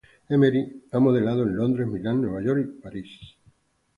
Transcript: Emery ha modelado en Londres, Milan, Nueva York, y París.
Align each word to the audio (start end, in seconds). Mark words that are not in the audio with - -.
Emery 0.29 0.81
ha 0.93 0.97
modelado 0.99 1.43
en 1.43 1.55
Londres, 1.55 1.87
Milan, 1.87 2.21
Nueva 2.23 2.41
York, 2.43 2.65
y 2.65 2.81
París. 2.81 3.37